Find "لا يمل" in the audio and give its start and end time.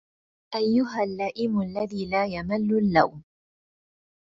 2.09-2.73